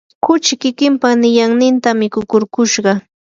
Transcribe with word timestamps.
kuchi 0.25 0.53
kikimpa 0.61 1.07
niyanninta 1.19 1.89
mikukurkushqa. 1.99 2.91